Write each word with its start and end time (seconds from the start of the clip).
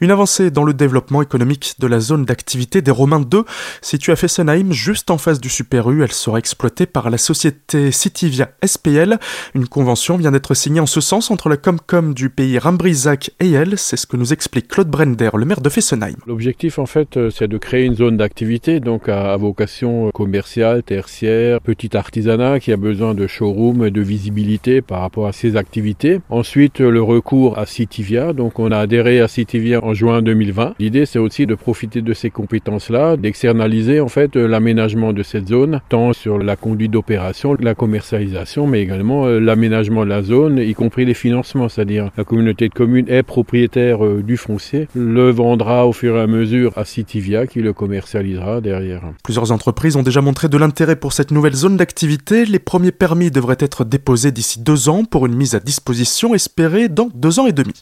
Une 0.00 0.10
avancée 0.10 0.50
dans 0.50 0.64
le 0.64 0.74
développement 0.74 1.22
économique 1.22 1.74
de 1.78 1.86
la 1.86 2.00
zone 2.00 2.24
d'activité 2.24 2.82
des 2.82 2.90
Romains 2.90 3.20
2, 3.20 3.44
située 3.82 4.12
à 4.12 4.16
Fessenheim, 4.16 4.72
juste 4.72 5.10
en 5.10 5.18
face 5.18 5.40
du 5.40 5.48
Super 5.48 5.90
U. 5.90 6.02
Elle 6.02 6.12
sera 6.12 6.38
exploitée 6.38 6.86
par 6.86 7.10
la 7.10 7.18
société 7.18 7.92
Citivia 7.92 8.50
SPL. 8.64 9.18
Une 9.54 9.66
convention 9.66 10.16
vient 10.16 10.32
d'être 10.32 10.54
signée 10.54 10.80
en 10.80 10.86
ce 10.86 11.00
sens 11.00 11.30
entre 11.30 11.48
la 11.48 11.56
Comcom 11.56 12.14
du 12.14 12.30
pays 12.30 12.58
Rambrisac 12.58 13.30
et 13.40 13.52
elle. 13.52 13.78
C'est 13.78 13.96
ce 13.96 14.06
que 14.06 14.16
nous 14.16 14.32
explique 14.32 14.68
Claude 14.68 14.88
Brender, 14.88 15.30
le 15.34 15.44
maire 15.44 15.60
de 15.60 15.68
Fessenheim. 15.68 16.16
L'objectif, 16.26 16.78
en 16.78 16.86
fait, 16.86 17.16
euh, 17.16 17.30
c'est 17.30 17.48
de 17.48 17.58
créer 17.58 17.84
une 17.84 17.94
zone 17.94 18.16
d'activité, 18.16 18.80
donc 18.80 19.08
à 19.08 19.36
vocation 19.36 20.10
commerciale, 20.10 20.82
tertiaire, 20.82 21.60
petit 21.60 21.96
artisanat 21.96 22.60
qui 22.60 22.72
a 22.72 22.76
besoin 22.76 23.14
de 23.14 23.26
showroom 23.26 23.84
et 23.84 23.90
de 23.90 24.00
visibilité 24.00 24.82
par 24.82 25.00
rapport 25.00 25.26
à 25.26 25.32
ses 25.32 25.56
activités. 25.56 26.20
Ensuite, 26.30 26.80
le 26.80 27.02
recours 27.02 27.58
à 27.58 27.66
Citivia. 27.66 28.32
Donc, 28.32 28.58
on 28.58 28.70
a 28.70 28.78
adhéré 28.78 29.20
à 29.20 29.28
Citivia 29.28 29.83
en 29.84 29.94
juin 29.94 30.22
2020. 30.22 30.74
L'idée, 30.78 31.06
c'est 31.06 31.18
aussi 31.18 31.46
de 31.46 31.54
profiter 31.54 32.00
de 32.02 32.14
ces 32.14 32.30
compétences-là, 32.30 33.16
d'externaliser 33.16 34.00
en 34.00 34.08
fait 34.08 34.36
euh, 34.36 34.46
l'aménagement 34.46 35.12
de 35.12 35.22
cette 35.22 35.48
zone, 35.48 35.80
tant 35.88 36.12
sur 36.12 36.38
la 36.38 36.56
conduite 36.56 36.90
d'opération, 36.90 37.56
la 37.60 37.74
commercialisation, 37.74 38.66
mais 38.66 38.80
également 38.80 39.26
euh, 39.26 39.38
l'aménagement 39.38 40.04
de 40.04 40.10
la 40.10 40.22
zone, 40.22 40.58
y 40.58 40.74
compris 40.74 41.04
les 41.04 41.14
financements, 41.14 41.68
c'est-à-dire 41.68 42.10
la 42.16 42.24
communauté 42.24 42.68
de 42.68 42.74
communes 42.74 43.08
est 43.08 43.22
propriétaire 43.22 44.04
euh, 44.04 44.22
du 44.22 44.36
foncier, 44.36 44.88
le 44.94 45.30
vendra 45.30 45.86
au 45.86 45.92
fur 45.92 46.16
et 46.16 46.20
à 46.20 46.26
mesure 46.26 46.72
à 46.76 46.84
Citivia 46.84 47.46
qui 47.46 47.60
le 47.60 47.72
commercialisera 47.72 48.60
derrière. 48.60 49.02
Plusieurs 49.22 49.52
entreprises 49.52 49.96
ont 49.96 50.02
déjà 50.02 50.22
montré 50.22 50.48
de 50.48 50.56
l'intérêt 50.56 50.96
pour 50.96 51.12
cette 51.12 51.30
nouvelle 51.30 51.54
zone 51.54 51.76
d'activité. 51.76 52.46
Les 52.46 52.58
premiers 52.58 52.92
permis 52.92 53.30
devraient 53.30 53.56
être 53.58 53.84
déposés 53.84 54.32
d'ici 54.32 54.60
deux 54.60 54.88
ans 54.88 55.04
pour 55.04 55.26
une 55.26 55.34
mise 55.34 55.54
à 55.54 55.60
disposition 55.60 56.34
espérée 56.34 56.88
dans 56.88 57.10
deux 57.14 57.38
ans 57.38 57.46
et 57.46 57.52
demi. 57.52 57.74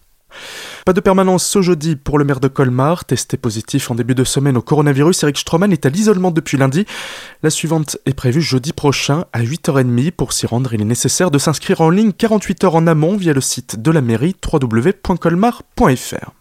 Pas 0.85 0.93
de 0.93 1.01
permanence 1.01 1.47
ce 1.47 1.63
jeudi 1.63 1.95
pour 1.95 2.19
le 2.19 2.25
maire 2.25 2.41
de 2.41 2.49
Colmar, 2.49 3.05
testé 3.05 3.37
positif 3.37 3.93
en 3.93 3.95
début 3.95 4.17
de 4.17 4.25
semaine 4.25 4.57
au 4.57 4.63
coronavirus. 4.63 5.23
Eric 5.23 5.39
Stroman 5.39 5.71
est 5.71 5.87
à 5.87 5.91
l'isolement 5.91 6.33
depuis 6.33 6.57
lundi. 6.57 6.87
La 7.45 7.51
suivante 7.51 7.99
est 8.05 8.15
prévue 8.15 8.43
jeudi 8.43 8.73
prochain 8.73 9.27
à 9.33 9.43
8h30. 9.43 10.11
Pour 10.11 10.33
s'y 10.33 10.47
rendre, 10.47 10.75
il 10.75 10.81
est 10.81 10.85
nécessaire 10.85 11.31
de 11.31 11.39
s'inscrire 11.39 11.83
en 11.83 11.91
ligne 11.91 12.13
48 12.13 12.65
heures 12.65 12.75
en 12.75 12.89
amont 12.89 13.17
via 13.17 13.33
le 13.33 13.41
site 13.41 13.81
de 13.81 13.91
la 13.93 14.01
mairie 14.01 14.35
www.colmar.fr. 14.45 16.33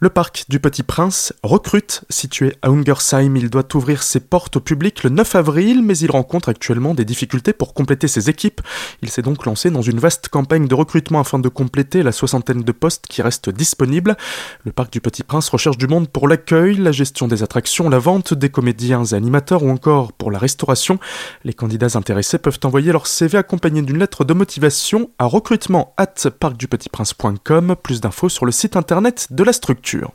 Le 0.00 0.10
parc 0.10 0.44
du 0.48 0.60
Petit 0.60 0.84
Prince 0.84 1.32
recrute. 1.42 2.02
Situé 2.08 2.54
à 2.62 2.68
Ungersheim, 2.68 3.34
il 3.34 3.50
doit 3.50 3.66
ouvrir 3.74 4.04
ses 4.04 4.20
portes 4.20 4.56
au 4.58 4.60
public 4.60 5.02
le 5.02 5.10
9 5.10 5.34
avril, 5.34 5.82
mais 5.82 5.98
il 5.98 6.12
rencontre 6.12 6.48
actuellement 6.50 6.94
des 6.94 7.04
difficultés 7.04 7.52
pour 7.52 7.74
compléter 7.74 8.06
ses 8.06 8.30
équipes. 8.30 8.60
Il 9.02 9.10
s'est 9.10 9.22
donc 9.22 9.44
lancé 9.44 9.72
dans 9.72 9.82
une 9.82 9.98
vaste 9.98 10.28
campagne 10.28 10.68
de 10.68 10.74
recrutement 10.76 11.18
afin 11.18 11.40
de 11.40 11.48
compléter 11.48 12.04
la 12.04 12.12
soixantaine 12.12 12.62
de 12.62 12.70
postes 12.70 13.06
qui 13.08 13.22
restent 13.22 13.50
disponibles. 13.50 14.16
Le 14.64 14.70
parc 14.70 14.92
du 14.92 15.00
Petit 15.00 15.24
Prince 15.24 15.48
recherche 15.48 15.78
du 15.78 15.88
monde 15.88 16.08
pour 16.08 16.28
l'accueil, 16.28 16.76
la 16.76 16.92
gestion 16.92 17.26
des 17.26 17.42
attractions, 17.42 17.88
la 17.88 17.98
vente 17.98 18.34
des 18.34 18.50
comédiens 18.50 19.02
et 19.02 19.14
animateurs 19.14 19.64
ou 19.64 19.70
encore 19.70 20.12
pour 20.12 20.30
la 20.30 20.38
restauration. 20.38 21.00
Les 21.42 21.54
candidats 21.54 21.96
intéressés 21.98 22.38
peuvent 22.38 22.60
envoyer 22.62 22.92
leur 22.92 23.08
CV 23.08 23.36
accompagné 23.36 23.82
d'une 23.82 23.98
lettre 23.98 24.24
de 24.24 24.32
motivation 24.32 25.10
à 25.18 25.24
recrutement 25.24 25.92
at 25.96 26.30
parcdupetitprince.com. 26.38 27.74
Plus 27.82 28.00
d'infos 28.00 28.28
sur 28.28 28.46
le 28.46 28.52
site 28.52 28.76
internet 28.76 29.26
de 29.32 29.42
la 29.42 29.52
structure 29.52 29.87
culture. 29.88 30.12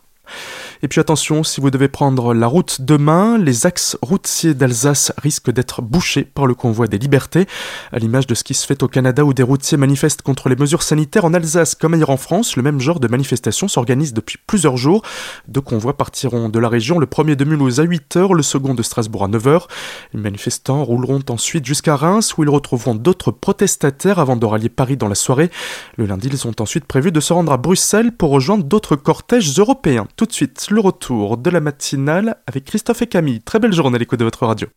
Et 0.83 0.89
puis 0.89 0.99
attention, 0.99 1.45
si 1.45 1.61
vous 1.61 1.71
devez 1.71 1.87
prendre 1.87 2.33
la 2.33 2.45
route 2.45 2.81
demain, 2.81 3.37
les 3.37 3.65
axes 3.65 3.97
routiers 4.01 4.53
d'Alsace 4.53 5.13
risquent 5.17 5.49
d'être 5.49 5.81
bouchés 5.81 6.25
par 6.25 6.45
le 6.45 6.55
convoi 6.55 6.87
des 6.87 6.97
libertés, 6.97 7.47
à 7.93 7.99
l'image 7.99 8.27
de 8.27 8.35
ce 8.35 8.43
qui 8.43 8.53
se 8.53 8.65
fait 8.67 8.83
au 8.83 8.89
Canada 8.89 9.23
où 9.23 9.33
des 9.33 9.43
routiers 9.43 9.77
manifestent 9.77 10.23
contre 10.23 10.49
les 10.49 10.57
mesures 10.57 10.83
sanitaires 10.83 11.23
en 11.23 11.33
Alsace 11.33 11.73
comme 11.75 11.93
ailleurs 11.93 12.09
en 12.09 12.17
France. 12.17 12.57
Le 12.57 12.63
même 12.63 12.81
genre 12.81 12.99
de 12.99 13.07
manifestation 13.07 13.69
s'organise 13.69 14.13
depuis 14.13 14.37
plusieurs 14.45 14.75
jours. 14.75 15.03
Deux 15.47 15.61
convois 15.61 15.95
partiront 15.95 16.49
de 16.49 16.59
la 16.59 16.67
région, 16.67 16.99
le 16.99 17.05
premier 17.05 17.37
de 17.37 17.45
Mulhouse 17.45 17.79
à 17.79 17.85
8h, 17.85 18.35
le 18.35 18.43
second 18.43 18.73
de 18.73 18.83
Strasbourg 18.83 19.23
à 19.23 19.29
9h. 19.29 19.67
Les 20.13 20.19
manifestants 20.19 20.83
rouleront 20.83 21.21
ensuite 21.29 21.65
jusqu'à 21.65 21.95
Reims 21.95 22.37
où 22.37 22.43
ils 22.43 22.49
retrouveront 22.49 22.95
d'autres 22.95 23.31
protestataires 23.31 24.19
avant 24.19 24.35
de 24.35 24.45
rallier 24.45 24.67
Paris 24.67 24.97
dans 24.97 25.07
la 25.07 25.15
soirée. 25.15 25.49
Le 25.95 26.07
lundi, 26.07 26.27
ils 26.29 26.45
ont 26.45 26.55
ensuite 26.59 26.83
prévu 26.83 27.13
de 27.13 27.21
se 27.21 27.31
rendre 27.31 27.53
à 27.53 27.57
Bruxelles 27.57 28.11
pour 28.11 28.31
rejoindre 28.31 28.65
d'autres 28.65 28.97
cortèges 28.97 29.57
européens. 29.57 30.09
Tout 30.17 30.25
de 30.25 30.33
suite, 30.33 30.72
le 30.73 30.81
retour 30.81 31.37
de 31.37 31.49
la 31.49 31.61
matinale 31.61 32.37
avec 32.47 32.65
Christophe 32.65 33.03
et 33.03 33.07
Camille. 33.07 33.41
Très 33.41 33.59
belle 33.59 33.73
journée 33.73 33.95
à 33.95 33.99
l'écoute 33.99 34.19
de 34.19 34.25
votre 34.25 34.45
radio. 34.45 34.67